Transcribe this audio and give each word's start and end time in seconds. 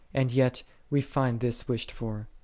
And 0.15 0.31
yet 0.31 0.63
we 0.89 0.99
find 0.99 1.41
this 1.41 1.67
wished 1.67 1.91
for. 1.91 2.27